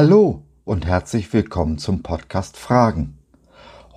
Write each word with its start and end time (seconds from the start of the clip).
Hallo 0.00 0.44
und 0.64 0.86
herzlich 0.86 1.32
willkommen 1.32 1.76
zum 1.76 2.04
Podcast 2.04 2.56
Fragen. 2.56 3.18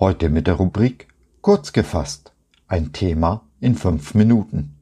Heute 0.00 0.30
mit 0.30 0.48
der 0.48 0.54
Rubrik 0.54 1.06
Kurz 1.42 1.72
gefasst. 1.72 2.32
Ein 2.66 2.92
Thema 2.92 3.42
in 3.60 3.76
fünf 3.76 4.12
Minuten. 4.14 4.74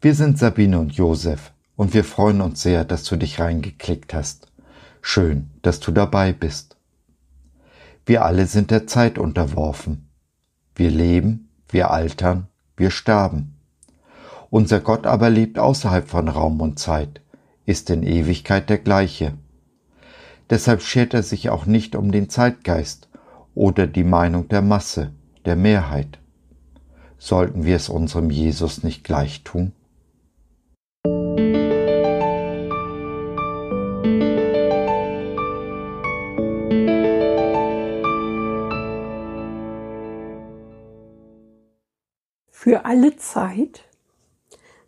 Wir 0.00 0.16
sind 0.16 0.36
Sabine 0.36 0.80
und 0.80 0.94
Josef 0.94 1.52
und 1.76 1.94
wir 1.94 2.02
freuen 2.02 2.40
uns 2.40 2.60
sehr, 2.60 2.84
dass 2.84 3.04
du 3.04 3.14
dich 3.14 3.38
reingeklickt 3.38 4.14
hast. 4.14 4.50
Schön, 5.00 5.50
dass 5.62 5.78
du 5.78 5.92
dabei 5.92 6.32
bist. 6.32 6.76
Wir 8.04 8.24
alle 8.24 8.46
sind 8.46 8.72
der 8.72 8.88
Zeit 8.88 9.18
unterworfen. 9.18 10.08
Wir 10.74 10.90
leben, 10.90 11.50
wir 11.68 11.92
altern, 11.92 12.48
wir 12.76 12.90
sterben. 12.90 13.54
Unser 14.50 14.80
Gott 14.80 15.06
aber 15.06 15.30
lebt 15.30 15.60
außerhalb 15.60 16.08
von 16.08 16.28
Raum 16.28 16.60
und 16.60 16.80
Zeit, 16.80 17.20
ist 17.64 17.90
in 17.90 18.02
Ewigkeit 18.02 18.68
der 18.68 18.78
gleiche. 18.78 19.34
Deshalb 20.48 20.80
schert 20.80 21.12
er 21.12 21.24
sich 21.24 21.50
auch 21.50 21.66
nicht 21.66 21.96
um 21.96 22.12
den 22.12 22.28
Zeitgeist 22.28 23.08
oder 23.54 23.88
die 23.88 24.04
Meinung 24.04 24.48
der 24.48 24.62
Masse, 24.62 25.12
der 25.44 25.56
Mehrheit. 25.56 26.20
Sollten 27.18 27.64
wir 27.64 27.74
es 27.74 27.88
unserem 27.88 28.30
Jesus 28.30 28.84
nicht 28.84 29.02
gleich 29.02 29.42
tun? 29.42 29.72
Für 42.50 42.84
alle 42.84 43.16
Zeit 43.16 43.84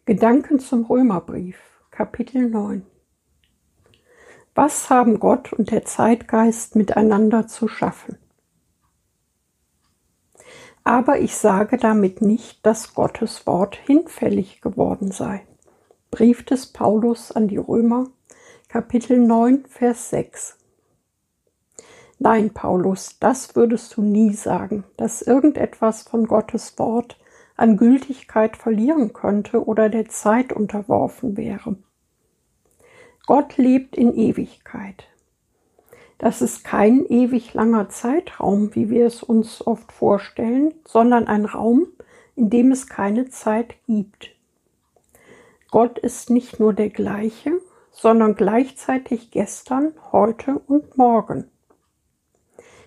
Gedanken 0.05 0.61
zum 0.61 0.85
Römerbrief, 0.85 1.59
Kapitel 1.91 2.49
9 2.49 2.83
Was 4.61 4.91
haben 4.91 5.21
Gott 5.21 5.53
und 5.53 5.71
der 5.71 5.85
Zeitgeist 5.85 6.75
miteinander 6.75 7.47
zu 7.47 7.69
schaffen? 7.69 8.19
Aber 10.83 11.21
ich 11.21 11.37
sage 11.37 11.77
damit 11.77 12.23
nicht, 12.23 12.67
dass 12.67 12.93
Gottes 12.93 13.47
Wort 13.47 13.77
hinfällig 13.77 14.61
geworden 14.61 15.13
sei. 15.13 15.47
Brief 16.11 16.45
des 16.45 16.73
Paulus 16.73 17.31
an 17.31 17.47
die 17.47 17.57
Römer, 17.57 18.09
Kapitel 18.67 19.21
9, 19.21 19.65
Vers 19.69 20.11
6. 20.11 20.59
Nein, 22.19 22.53
Paulus, 22.53 23.21
das 23.21 23.55
würdest 23.55 23.97
du 23.97 24.03
nie 24.03 24.35
sagen, 24.35 24.83
dass 24.97 25.23
irgendetwas 25.23 26.03
von 26.03 26.27
Gottes 26.27 26.77
Wort 26.81 27.17
an 27.57 27.77
Gültigkeit 27.77 28.57
verlieren 28.57 29.13
könnte 29.13 29.65
oder 29.65 29.89
der 29.89 30.09
Zeit 30.09 30.53
unterworfen 30.53 31.37
wäre. 31.37 31.77
Gott 33.29 33.59
lebt 33.59 33.95
in 33.95 34.15
Ewigkeit. 34.15 35.05
Das 36.17 36.41
ist 36.41 36.65
kein 36.65 37.05
ewig 37.05 37.53
langer 37.53 37.91
Zeitraum, 37.91 38.75
wie 38.75 38.89
wir 38.89 39.05
es 39.05 39.23
uns 39.23 39.67
oft 39.67 39.93
vorstellen, 39.93 40.73
sondern 40.87 41.29
ein 41.29 41.45
Raum, 41.45 41.89
in 42.37 42.49
dem 42.49 42.73
es 42.73 42.87
keine 42.87 43.29
Zeit 43.29 43.75
gibt. 43.87 44.31
Gott 45.71 45.99
ist 45.99 46.31
nicht 46.31 46.59
nur 46.59 46.73
der 46.73 46.89
gleiche, 46.89 47.61
sondern 47.91 48.35
gleichzeitig 48.35 49.31
gestern, 49.31 49.93
heute 50.11 50.63
und 50.67 50.97
morgen. 50.97 51.51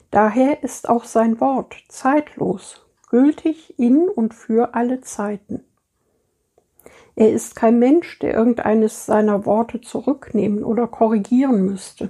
Daher 0.10 0.64
ist 0.64 0.90
auch 0.90 1.04
sein 1.04 1.40
Wort 1.40 1.76
zeitlos, 1.88 2.88
gültig 3.12 3.78
in 3.78 4.10
und 4.10 4.34
für 4.34 4.74
alle 4.74 5.02
Zeiten. 5.02 5.64
Er 7.22 7.32
ist 7.32 7.56
kein 7.56 7.78
Mensch, 7.78 8.18
der 8.18 8.34
irgendeines 8.34 9.06
seiner 9.06 9.46
Worte 9.46 9.80
zurücknehmen 9.80 10.64
oder 10.64 10.88
korrigieren 10.88 11.64
müsste. 11.68 12.10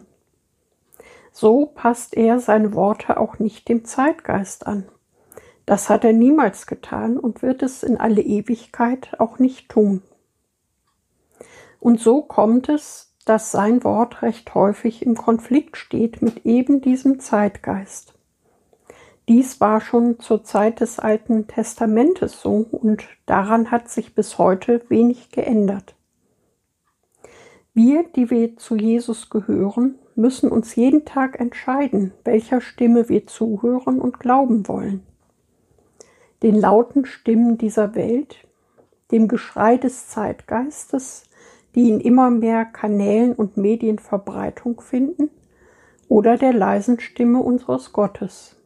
So 1.34 1.66
passt 1.66 2.16
er 2.16 2.40
seine 2.40 2.74
Worte 2.76 3.20
auch 3.20 3.38
nicht 3.38 3.68
dem 3.68 3.84
Zeitgeist 3.84 4.66
an. 4.66 4.88
Das 5.66 5.90
hat 5.90 6.06
er 6.06 6.14
niemals 6.14 6.66
getan 6.66 7.18
und 7.18 7.42
wird 7.42 7.62
es 7.62 7.84
in 7.84 7.98
alle 7.98 8.22
Ewigkeit 8.22 9.20
auch 9.20 9.38
nicht 9.38 9.68
tun. 9.68 10.02
Und 11.82 12.00
so 12.00 12.22
kommt 12.22 12.70
es, 12.70 13.14
dass 13.26 13.52
sein 13.52 13.84
Wort 13.84 14.22
recht 14.22 14.56
häufig 14.56 15.06
im 15.06 15.16
Konflikt 15.16 15.76
steht 15.76 16.22
mit 16.22 16.46
eben 16.46 16.80
diesem 16.80 17.20
Zeitgeist. 17.20 18.14
Dies 19.30 19.62
war 19.62 19.82
schon 19.82 20.20
zur 20.20 20.44
Zeit 20.44 20.82
des 20.82 21.00
Alten 21.00 21.48
Testamentes 21.48 22.42
so 22.42 22.66
und 22.72 23.04
daran 23.26 23.72
hat 23.72 23.90
sich 23.90 24.16
bis 24.16 24.38
heute 24.38 24.82
wenig 24.90 25.32
geändert. 25.32 25.96
Wir, 27.74 28.04
die 28.04 28.30
wir 28.30 28.58
zu 28.58 28.76
Jesus 28.76 29.30
gehören, 29.30 29.96
müssen 30.16 30.52
uns 30.52 30.76
jeden 30.76 31.06
Tag 31.06 31.40
entscheiden, 31.40 32.14
welcher 32.26 32.60
Stimme 32.60 33.08
wir 33.08 33.28
zuhören 33.28 34.02
und 34.02 34.20
glauben 34.20 34.68
wollen. 34.68 35.04
Den 36.44 36.60
lauten 36.60 37.06
Stimmen 37.06 37.58
dieser 37.58 37.96
Welt, 37.96 38.36
dem 39.12 39.28
Geschrei 39.28 39.78
des 39.78 40.10
Zeitgeistes, 40.10 41.30
die 41.76 41.90
in 41.90 42.02
immer 42.02 42.30
mehr 42.30 42.66
Kanälen 42.66 43.34
und 43.34 43.56
Medien 43.56 44.00
Verbreitung 44.00 44.82
finden, 44.82 45.30
oder 46.10 46.36
der 46.36 46.52
leisen 46.52 47.00
Stimme 47.00 47.40
unseres 47.40 47.94
Gottes. 47.94 48.58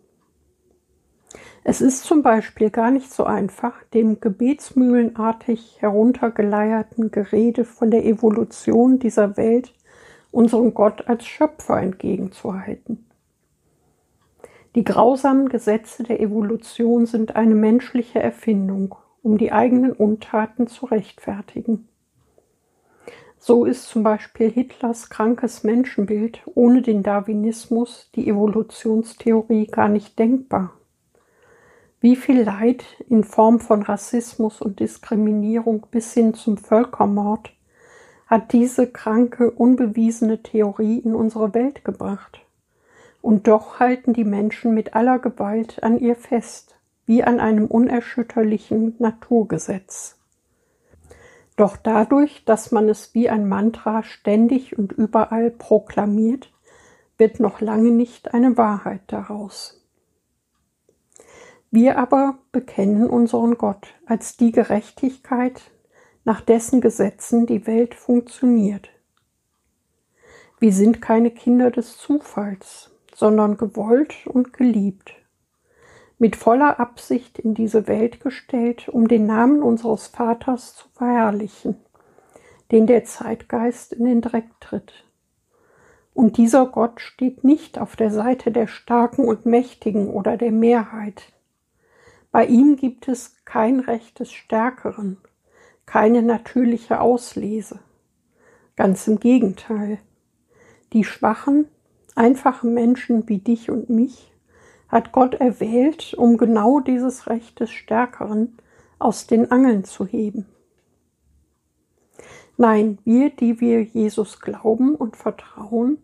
Es 1.63 1.81
ist 1.81 2.03
zum 2.03 2.21
Beispiel 2.21 2.69
gar 2.69 2.91
nicht 2.91 3.11
so 3.11 3.23
einfach, 3.23 3.83
dem 3.93 4.19
gebetsmühlenartig 4.19 5.77
heruntergeleierten 5.79 7.11
Gerede 7.11 7.65
von 7.65 7.89
der 7.89 8.05
Evolution 8.05 8.99
dieser 8.99 9.35
Welt 9.35 9.73
unserem 10.31 10.73
Gott 10.73 11.07
als 11.07 11.25
Schöpfer 11.25 11.81
entgegenzuhalten. 11.81 13.05
Die 14.75 14.83
grausamen 14.83 15.47
Gesetze 15.47 16.03
der 16.03 16.19
Evolution 16.19 17.05
sind 17.05 17.37
eine 17.37 17.55
menschliche 17.55 18.19
Erfindung, 18.19 18.95
um 19.23 19.37
die 19.37 19.53
eigenen 19.53 19.93
Untaten 19.93 20.67
zu 20.67 20.85
rechtfertigen. 20.87 21.87
So 23.39 23.63
ist 23.63 23.87
zum 23.87 24.03
Beispiel 24.03 24.51
Hitlers 24.51 25.09
krankes 25.09 25.63
Menschenbild 25.63 26.41
ohne 26.55 26.81
den 26.81 27.03
Darwinismus, 27.03 28.09
die 28.15 28.27
Evolutionstheorie, 28.27 29.67
gar 29.67 29.87
nicht 29.87 30.19
denkbar. 30.19 30.73
Wie 32.05 32.15
viel 32.15 32.43
Leid 32.43 32.85
in 33.09 33.23
Form 33.23 33.59
von 33.59 33.81
Rassismus 33.81 34.61
und 34.61 34.79
Diskriminierung 34.79 35.87
bis 35.89 36.13
hin 36.13 36.35
zum 36.35 36.55
Völkermord 36.55 37.49
hat 38.27 38.53
diese 38.53 38.85
kranke, 38.85 39.49
unbewiesene 39.49 40.43
Theorie 40.43 40.99
in 40.99 41.15
unsere 41.15 41.55
Welt 41.55 41.83
gebracht. 41.83 42.41
Und 43.23 43.47
doch 43.47 43.79
halten 43.79 44.13
die 44.13 44.23
Menschen 44.23 44.75
mit 44.75 44.93
aller 44.93 45.17
Gewalt 45.17 45.81
an 45.81 45.97
ihr 45.97 46.15
fest, 46.15 46.75
wie 47.07 47.23
an 47.23 47.39
einem 47.39 47.65
unerschütterlichen 47.65 48.93
Naturgesetz. 48.99 50.19
Doch 51.55 51.75
dadurch, 51.75 52.45
dass 52.45 52.71
man 52.71 52.87
es 52.87 53.15
wie 53.15 53.31
ein 53.31 53.49
Mantra 53.49 54.03
ständig 54.03 54.77
und 54.77 54.91
überall 54.91 55.49
proklamiert, 55.49 56.53
wird 57.17 57.39
noch 57.39 57.61
lange 57.61 57.89
nicht 57.89 58.35
eine 58.35 58.57
Wahrheit 58.57 59.01
daraus. 59.07 59.81
Wir 61.75 61.97
aber 61.97 62.37
bekennen 62.53 63.09
unseren 63.09 63.57
Gott 63.57 63.95
als 64.05 64.37
die 64.37 64.53
Gerechtigkeit, 64.53 65.71
nach 66.23 66.39
dessen 66.39 66.79
Gesetzen 66.79 67.47
die 67.47 67.67
Welt 67.67 67.95
funktioniert. 67.95 68.87
Wir 70.57 70.71
sind 70.71 71.01
keine 71.01 71.31
Kinder 71.31 71.71
des 71.71 71.97
Zufalls, 71.97 72.91
sondern 73.13 73.57
gewollt 73.57 74.25
und 74.25 74.53
geliebt, 74.53 75.15
mit 76.17 76.37
voller 76.37 76.79
Absicht 76.79 77.39
in 77.39 77.55
diese 77.55 77.89
Welt 77.89 78.21
gestellt, 78.21 78.87
um 78.87 79.09
den 79.09 79.25
Namen 79.25 79.61
unseres 79.61 80.07
Vaters 80.07 80.75
zu 80.75 80.87
verherrlichen, 80.93 81.75
den 82.71 82.87
der 82.87 83.03
Zeitgeist 83.03 83.91
in 83.91 84.05
den 84.05 84.21
Dreck 84.21 84.47
tritt. 84.61 85.03
Und 86.13 86.37
dieser 86.37 86.67
Gott 86.67 87.01
steht 87.01 87.43
nicht 87.43 87.77
auf 87.79 87.97
der 87.97 88.11
Seite 88.11 88.53
der 88.53 88.67
Starken 88.67 89.25
und 89.25 89.45
Mächtigen 89.45 90.09
oder 90.09 90.37
der 90.37 90.53
Mehrheit, 90.53 91.33
bei 92.35 92.47
ihm 92.47 92.75
gibt 92.75 93.07
es 93.07 93.37
kein 93.45 93.79
Recht 93.79 94.19
des 94.19 94.33
Stärkeren, 94.33 95.15
keine 95.85 96.21
natürliche 96.21 96.99
Auslese. 96.99 97.79
Ganz 98.75 99.07
im 99.07 99.21
Gegenteil. 99.21 99.99
Die 100.91 101.05
schwachen, 101.05 101.69
einfachen 102.13 102.73
Menschen 102.73 103.29
wie 103.29 103.37
dich 103.37 103.71
und 103.71 103.89
mich 103.89 104.33
hat 104.89 105.13
Gott 105.13 105.35
erwählt, 105.35 106.13
um 106.13 106.35
genau 106.35 106.81
dieses 106.81 107.27
Recht 107.27 107.61
des 107.61 107.71
Stärkeren 107.71 108.57
aus 108.99 109.27
den 109.27 109.49
Angeln 109.49 109.85
zu 109.85 110.05
heben. 110.05 110.45
Nein, 112.57 112.97
wir, 113.05 113.29
die 113.29 113.61
wir 113.61 113.81
Jesus 113.81 114.41
glauben 114.41 114.95
und 114.95 115.15
vertrauen, 115.15 115.99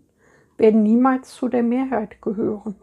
werden 0.56 0.82
niemals 0.82 1.34
zu 1.34 1.50
der 1.50 1.64
Mehrheit 1.64 2.22
gehören. 2.22 2.76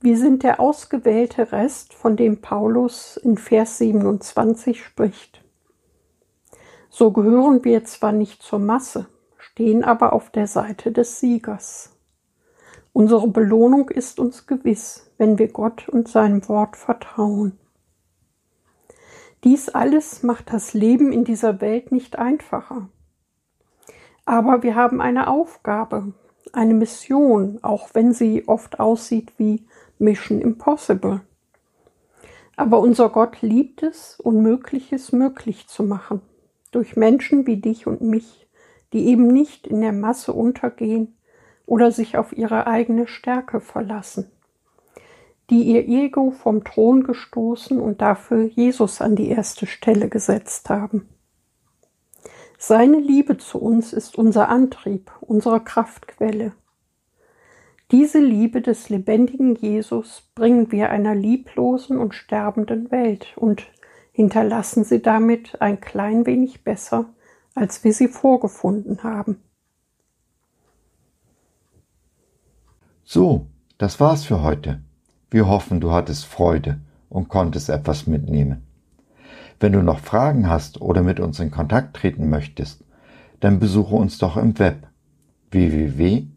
Wir 0.00 0.16
sind 0.16 0.44
der 0.44 0.60
ausgewählte 0.60 1.50
Rest, 1.50 1.92
von 1.92 2.16
dem 2.16 2.40
Paulus 2.40 3.16
in 3.16 3.36
Vers 3.36 3.78
27 3.78 4.84
spricht. 4.84 5.42
So 6.88 7.10
gehören 7.10 7.64
wir 7.64 7.84
zwar 7.84 8.12
nicht 8.12 8.40
zur 8.42 8.60
Masse, 8.60 9.06
stehen 9.38 9.82
aber 9.82 10.12
auf 10.12 10.30
der 10.30 10.46
Seite 10.46 10.92
des 10.92 11.18
Siegers. 11.18 11.96
Unsere 12.92 13.26
Belohnung 13.26 13.90
ist 13.90 14.20
uns 14.20 14.46
gewiss, 14.46 15.10
wenn 15.18 15.38
wir 15.38 15.48
Gott 15.48 15.88
und 15.88 16.08
seinem 16.08 16.48
Wort 16.48 16.76
vertrauen. 16.76 17.58
Dies 19.42 19.68
alles 19.68 20.22
macht 20.22 20.52
das 20.52 20.74
Leben 20.74 21.12
in 21.12 21.24
dieser 21.24 21.60
Welt 21.60 21.90
nicht 21.90 22.18
einfacher. 22.18 22.88
Aber 24.24 24.62
wir 24.62 24.76
haben 24.76 25.00
eine 25.00 25.28
Aufgabe, 25.28 26.12
eine 26.54 26.74
Mission, 26.74 27.58
auch 27.62 27.90
wenn 27.94 28.12
sie 28.12 28.46
oft 28.46 28.80
aussieht 28.80 29.32
wie 29.38 29.66
Mission 29.98 30.40
Impossible. 30.40 31.20
Aber 32.56 32.80
unser 32.80 33.08
Gott 33.08 33.42
liebt 33.42 33.82
es, 33.82 34.18
Unmögliches 34.20 35.12
möglich 35.12 35.68
zu 35.68 35.84
machen, 35.84 36.20
durch 36.72 36.96
Menschen 36.96 37.46
wie 37.46 37.58
dich 37.58 37.86
und 37.86 38.00
mich, 38.00 38.46
die 38.92 39.06
eben 39.06 39.28
nicht 39.28 39.66
in 39.66 39.80
der 39.80 39.92
Masse 39.92 40.32
untergehen 40.32 41.16
oder 41.66 41.92
sich 41.92 42.16
auf 42.16 42.36
ihre 42.36 42.66
eigene 42.66 43.06
Stärke 43.06 43.60
verlassen 43.60 44.30
die 45.50 45.62
ihr 45.62 45.88
Ego 45.88 46.30
vom 46.30 46.62
Thron 46.64 47.04
gestoßen 47.04 47.80
und 47.80 48.02
dafür 48.02 48.44
Jesus 48.44 49.00
an 49.00 49.16
die 49.16 49.28
erste 49.28 49.66
Stelle 49.66 50.08
gesetzt 50.08 50.68
haben. 50.68 51.08
Seine 52.60 52.98
Liebe 52.98 53.38
zu 53.38 53.60
uns 53.60 53.92
ist 53.92 54.18
unser 54.18 54.48
Antrieb, 54.48 55.12
unsere 55.20 55.60
Kraftquelle. 55.60 56.52
Diese 57.92 58.18
Liebe 58.18 58.60
des 58.60 58.88
lebendigen 58.88 59.54
Jesus 59.54 60.28
bringen 60.34 60.72
wir 60.72 60.90
einer 60.90 61.14
lieblosen 61.14 61.96
und 61.98 62.16
sterbenden 62.16 62.90
Welt 62.90 63.28
und 63.36 63.62
hinterlassen 64.10 64.82
sie 64.82 65.00
damit 65.00 65.62
ein 65.62 65.80
klein 65.80 66.26
wenig 66.26 66.64
besser, 66.64 67.06
als 67.54 67.84
wir 67.84 67.92
sie 67.92 68.08
vorgefunden 68.08 69.04
haben. 69.04 69.40
So, 73.04 73.46
das 73.78 74.00
war's 74.00 74.24
für 74.24 74.42
heute. 74.42 74.82
Wir 75.30 75.48
hoffen, 75.48 75.80
du 75.80 75.92
hattest 75.92 76.26
Freude 76.26 76.80
und 77.08 77.28
konntest 77.28 77.68
etwas 77.68 78.08
mitnehmen. 78.08 78.67
Wenn 79.60 79.72
du 79.72 79.82
noch 79.82 79.98
Fragen 80.00 80.48
hast 80.48 80.80
oder 80.80 81.02
mit 81.02 81.18
uns 81.20 81.40
in 81.40 81.50
Kontakt 81.50 81.96
treten 81.96 82.30
möchtest, 82.30 82.84
dann 83.40 83.58
besuche 83.58 83.94
uns 83.94 84.18
doch 84.18 84.36
im 84.36 84.58
Web 84.58 84.86
www.gott.biz. 85.50 86.28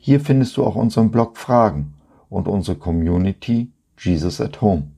Hier 0.00 0.20
findest 0.20 0.56
du 0.56 0.64
auch 0.64 0.76
unseren 0.76 1.10
Blog 1.10 1.38
Fragen 1.38 1.94
und 2.28 2.48
unsere 2.48 2.76
Community 2.76 3.72
Jesus 3.98 4.40
at 4.40 4.60
Home. 4.60 4.90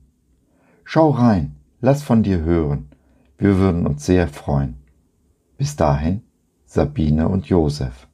Schau 0.83 1.11
rein, 1.11 1.55
lass 1.79 2.03
von 2.03 2.23
dir 2.23 2.41
hören. 2.41 2.89
Wir 3.37 3.57
würden 3.57 3.85
uns 3.85 4.05
sehr 4.05 4.27
freuen. 4.27 4.75
Bis 5.57 5.75
dahin, 5.75 6.23
Sabine 6.65 7.29
und 7.29 7.45
Josef. 7.47 8.07